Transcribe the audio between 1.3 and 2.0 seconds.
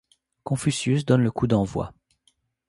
d'envoi.